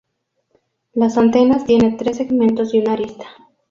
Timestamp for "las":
0.95-1.15